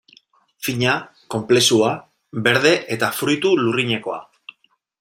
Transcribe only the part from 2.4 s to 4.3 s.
berde eta fruitu lurrinekoa...